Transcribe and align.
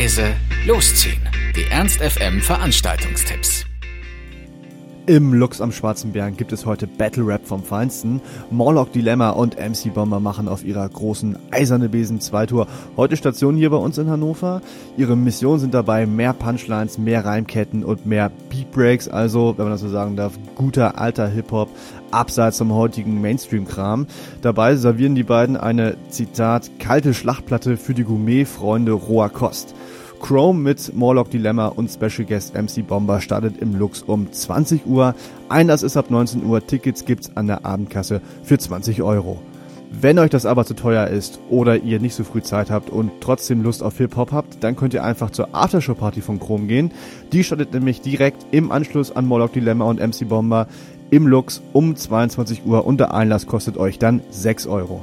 leise, 0.00 0.34
losziehen. 0.64 1.20
Die 1.54 1.64
Ernst 1.64 2.00
FM 2.00 2.40
Veranstaltungstipps. 2.40 3.69
Im 5.10 5.34
Lux 5.34 5.60
am 5.60 5.72
Schwarzen 5.72 6.12
Bären 6.12 6.36
gibt 6.36 6.52
es 6.52 6.66
heute 6.66 6.86
Battle 6.86 7.26
Rap 7.26 7.44
vom 7.44 7.64
Feinsten. 7.64 8.20
Morlock 8.52 8.92
Dilemma 8.92 9.30
und 9.30 9.56
MC 9.56 9.92
Bomber 9.92 10.20
machen 10.20 10.46
auf 10.46 10.64
ihrer 10.64 10.88
großen 10.88 11.36
Eiserne 11.50 11.88
Besen 11.88 12.20
2 12.20 12.46
Tour 12.46 12.68
heute 12.96 13.16
Station 13.16 13.56
hier 13.56 13.70
bei 13.70 13.76
uns 13.76 13.98
in 13.98 14.08
Hannover. 14.08 14.62
Ihre 14.96 15.16
Mission 15.16 15.58
sind 15.58 15.74
dabei 15.74 16.06
mehr 16.06 16.32
Punchlines, 16.32 16.96
mehr 16.96 17.24
Reimketten 17.24 17.82
und 17.82 18.06
mehr 18.06 18.30
Beat 18.50 18.70
Breaks, 18.70 19.08
also, 19.08 19.54
wenn 19.56 19.64
man 19.64 19.72
das 19.72 19.80
so 19.80 19.88
sagen 19.88 20.14
darf, 20.14 20.38
guter 20.54 20.96
alter 21.00 21.26
Hip-Hop 21.26 21.70
abseits 22.12 22.58
vom 22.58 22.72
heutigen 22.72 23.20
Mainstream-Kram. 23.20 24.06
Dabei 24.42 24.76
servieren 24.76 25.16
die 25.16 25.24
beiden 25.24 25.56
eine, 25.56 25.96
Zitat, 26.10 26.70
kalte 26.78 27.14
Schlachtplatte 27.14 27.76
für 27.76 27.94
die 27.94 28.04
Gourmet-Freunde 28.04 28.92
roher 28.92 29.30
Kost. 29.30 29.74
Chrome 30.20 30.60
mit 30.60 30.94
Morlock 30.94 31.30
Dilemma 31.30 31.66
und 31.66 31.90
Special 31.90 32.26
Guest 32.26 32.54
MC 32.54 32.86
Bomber 32.86 33.20
startet 33.20 33.56
im 33.58 33.76
Lux 33.76 34.02
um 34.02 34.30
20 34.30 34.86
Uhr. 34.86 35.14
Einlass 35.48 35.82
ist 35.82 35.96
ab 35.96 36.10
19 36.10 36.44
Uhr. 36.44 36.64
Tickets 36.64 37.04
gibt's 37.04 37.34
an 37.34 37.46
der 37.46 37.64
Abendkasse 37.64 38.20
für 38.44 38.58
20 38.58 39.02
Euro. 39.02 39.40
Wenn 39.90 40.20
euch 40.20 40.30
das 40.30 40.46
aber 40.46 40.64
zu 40.64 40.74
teuer 40.74 41.08
ist 41.08 41.40
oder 41.48 41.78
ihr 41.78 41.98
nicht 41.98 42.14
so 42.14 42.22
früh 42.22 42.42
Zeit 42.42 42.70
habt 42.70 42.90
und 42.90 43.10
trotzdem 43.20 43.62
Lust 43.62 43.82
auf 43.82 43.98
Hip-Hop 43.98 44.30
habt, 44.30 44.62
dann 44.62 44.76
könnt 44.76 44.94
ihr 44.94 45.02
einfach 45.02 45.30
zur 45.30 45.48
Aftershow-Party 45.52 46.20
von 46.20 46.38
Chrome 46.38 46.66
gehen. 46.66 46.92
Die 47.32 47.42
startet 47.42 47.72
nämlich 47.72 48.00
direkt 48.00 48.46
im 48.52 48.70
Anschluss 48.70 49.10
an 49.10 49.26
Morlock 49.26 49.52
Dilemma 49.52 49.86
und 49.86 49.98
MC 49.98 50.28
Bomber 50.28 50.68
im 51.10 51.26
Lux 51.26 51.60
um 51.72 51.96
22 51.96 52.64
Uhr 52.64 52.86
und 52.86 53.00
der 53.00 53.14
Einlass 53.14 53.48
kostet 53.48 53.76
euch 53.78 53.98
dann 53.98 54.22
6 54.30 54.68
Euro. 54.68 55.02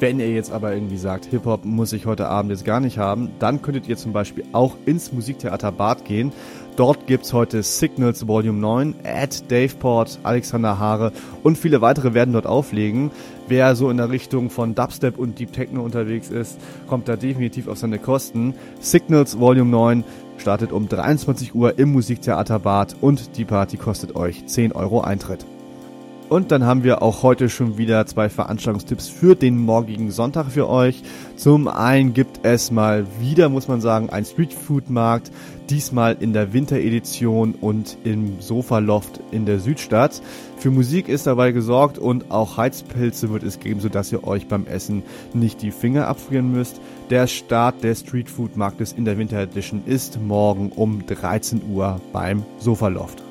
Wenn 0.00 0.20
ihr 0.20 0.30
jetzt 0.30 0.52
aber 0.52 0.72
irgendwie 0.72 0.96
sagt, 0.96 1.24
Hip-Hop 1.24 1.64
muss 1.64 1.92
ich 1.92 2.06
heute 2.06 2.28
Abend 2.28 2.52
jetzt 2.52 2.64
gar 2.64 2.78
nicht 2.78 2.98
haben, 2.98 3.30
dann 3.40 3.62
könntet 3.62 3.88
ihr 3.88 3.96
zum 3.96 4.12
Beispiel 4.12 4.44
auch 4.52 4.76
ins 4.86 5.12
Musiktheater 5.12 5.72
Bad 5.72 6.04
gehen. 6.04 6.32
Dort 6.76 7.08
gibt's 7.08 7.32
heute 7.32 7.64
Signals 7.64 8.28
Volume 8.28 8.60
9, 8.60 8.94
Ed, 9.02 9.50
Daveport, 9.50 10.20
Alexander 10.22 10.78
Haare 10.78 11.10
und 11.42 11.58
viele 11.58 11.80
weitere 11.80 12.14
werden 12.14 12.32
dort 12.32 12.46
auflegen. 12.46 13.10
Wer 13.48 13.74
so 13.74 13.90
in 13.90 13.96
der 13.96 14.10
Richtung 14.10 14.50
von 14.50 14.76
Dubstep 14.76 15.18
und 15.18 15.40
Deep 15.40 15.52
Techno 15.52 15.82
unterwegs 15.82 16.30
ist, 16.30 16.60
kommt 16.86 17.08
da 17.08 17.16
definitiv 17.16 17.66
auf 17.66 17.78
seine 17.78 17.98
Kosten. 17.98 18.54
Signals 18.78 19.40
Volume 19.40 19.70
9 19.70 20.04
startet 20.36 20.70
um 20.70 20.88
23 20.88 21.56
Uhr 21.56 21.76
im 21.76 21.90
Musiktheater 21.90 22.60
Bad 22.60 22.94
und 23.00 23.36
die 23.36 23.44
Party 23.44 23.76
kostet 23.76 24.14
euch 24.14 24.46
10 24.46 24.70
Euro 24.70 25.00
Eintritt. 25.00 25.44
Und 26.28 26.52
dann 26.52 26.66
haben 26.66 26.84
wir 26.84 27.00
auch 27.00 27.22
heute 27.22 27.48
schon 27.48 27.78
wieder 27.78 28.04
zwei 28.04 28.28
Veranstaltungstipps 28.28 29.08
für 29.08 29.34
den 29.34 29.56
morgigen 29.56 30.10
Sonntag 30.10 30.50
für 30.50 30.68
euch. 30.68 31.02
Zum 31.36 31.68
einen 31.68 32.12
gibt 32.12 32.40
es 32.42 32.70
mal 32.70 33.06
wieder, 33.18 33.48
muss 33.48 33.66
man 33.66 33.80
sagen, 33.80 34.10
ein 34.10 34.26
Streetfood-Markt. 34.26 35.30
Diesmal 35.70 36.16
in 36.20 36.34
der 36.34 36.52
Winteredition 36.52 37.54
und 37.54 37.96
im 38.04 38.40
Sofaloft 38.40 39.20
in 39.30 39.46
der 39.46 39.58
Südstadt. 39.58 40.20
Für 40.58 40.70
Musik 40.70 41.08
ist 41.08 41.26
dabei 41.26 41.52
gesorgt 41.52 41.98
und 41.98 42.30
auch 42.30 42.58
Heizpilze 42.58 43.30
wird 43.30 43.42
es 43.42 43.58
geben, 43.60 43.80
sodass 43.80 44.12
ihr 44.12 44.24
euch 44.24 44.48
beim 44.48 44.66
Essen 44.66 45.02
nicht 45.32 45.62
die 45.62 45.70
Finger 45.70 46.08
abfrieren 46.08 46.52
müsst. 46.52 46.80
Der 47.08 47.26
Start 47.26 47.82
des 47.84 48.00
Streetfood-Marktes 48.00 48.92
in 48.92 49.06
der 49.06 49.16
Winter 49.16 49.38
Edition 49.38 49.82
ist 49.86 50.20
morgen 50.20 50.72
um 50.72 51.06
13 51.06 51.62
Uhr 51.70 52.00
beim 52.12 52.44
Sofaloft. 52.58 53.27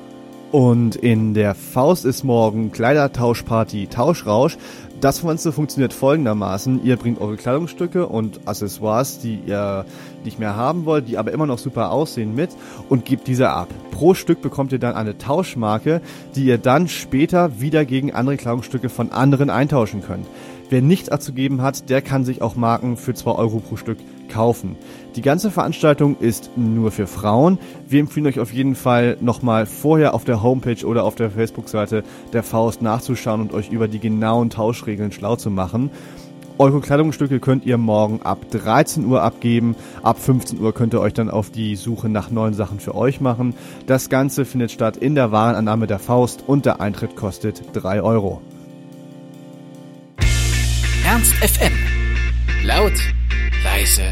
Und 0.50 0.96
in 0.96 1.34
der 1.34 1.54
Faust 1.54 2.06
ist 2.06 2.24
morgen 2.24 2.72
Kleidertauschparty 2.72 3.88
Tauschrausch. 3.88 4.56
Das 5.00 5.22
Ganze 5.22 5.52
funktioniert 5.52 5.92
folgendermaßen. 5.92 6.84
Ihr 6.84 6.96
bringt 6.96 7.20
eure 7.20 7.36
Kleidungsstücke 7.36 8.06
und 8.06 8.40
Accessoires, 8.46 9.18
die 9.18 9.40
ihr 9.46 9.84
nicht 10.24 10.38
mehr 10.38 10.56
haben 10.56 10.86
wollt, 10.86 11.06
die 11.06 11.18
aber 11.18 11.32
immer 11.32 11.46
noch 11.46 11.58
super 11.58 11.92
aussehen 11.92 12.34
mit 12.34 12.50
und 12.88 13.04
gebt 13.04 13.28
diese 13.28 13.50
ab. 13.50 13.68
Pro 13.98 14.14
Stück 14.14 14.42
bekommt 14.42 14.70
ihr 14.70 14.78
dann 14.78 14.94
eine 14.94 15.18
Tauschmarke, 15.18 16.00
die 16.36 16.44
ihr 16.44 16.58
dann 16.58 16.86
später 16.86 17.60
wieder 17.60 17.84
gegen 17.84 18.12
andere 18.12 18.36
Kleidungsstücke 18.36 18.90
von 18.90 19.10
anderen 19.10 19.50
eintauschen 19.50 20.02
könnt. 20.02 20.24
Wer 20.70 20.82
nichts 20.82 21.08
abzugeben 21.08 21.62
hat, 21.62 21.90
der 21.90 22.00
kann 22.00 22.24
sich 22.24 22.40
auch 22.40 22.54
Marken 22.54 22.96
für 22.96 23.14
2 23.14 23.32
Euro 23.32 23.58
pro 23.58 23.74
Stück 23.74 23.98
kaufen. 24.28 24.76
Die 25.16 25.20
ganze 25.20 25.50
Veranstaltung 25.50 26.16
ist 26.20 26.52
nur 26.54 26.92
für 26.92 27.08
Frauen. 27.08 27.58
Wir 27.88 27.98
empfehlen 27.98 28.28
euch 28.28 28.38
auf 28.38 28.52
jeden 28.52 28.76
Fall 28.76 29.16
nochmal 29.20 29.66
vorher 29.66 30.14
auf 30.14 30.24
der 30.24 30.44
Homepage 30.44 30.86
oder 30.86 31.02
auf 31.02 31.16
der 31.16 31.32
Facebook-Seite 31.32 32.04
der 32.32 32.44
Faust 32.44 32.82
nachzuschauen 32.82 33.40
und 33.40 33.52
euch 33.52 33.70
über 33.70 33.88
die 33.88 33.98
genauen 33.98 34.48
Tauschregeln 34.48 35.10
schlau 35.10 35.34
zu 35.34 35.50
machen. 35.50 35.90
Eure 36.58 36.80
Kleidungsstücke 36.80 37.38
könnt 37.38 37.64
ihr 37.66 37.78
morgen 37.78 38.20
ab 38.22 38.50
13 38.50 39.06
Uhr 39.06 39.22
abgeben. 39.22 39.76
Ab 40.02 40.18
15 40.18 40.60
Uhr 40.60 40.74
könnt 40.74 40.92
ihr 40.92 41.00
euch 41.00 41.14
dann 41.14 41.30
auf 41.30 41.50
die 41.50 41.76
Suche 41.76 42.08
nach 42.08 42.30
neuen 42.30 42.52
Sachen 42.52 42.80
für 42.80 42.96
euch 42.96 43.20
machen. 43.20 43.54
Das 43.86 44.08
Ganze 44.08 44.44
findet 44.44 44.72
statt 44.72 44.96
in 44.96 45.14
der 45.14 45.30
Warenannahme 45.30 45.86
der 45.86 46.00
Faust 46.00 46.42
und 46.48 46.66
der 46.66 46.80
Eintritt 46.80 47.14
kostet 47.14 47.62
3 47.74 48.02
Euro. 48.02 48.42
Ernst 51.06 51.32
FM. 51.34 51.72
Laut, 52.64 52.92
leise, 53.62 54.02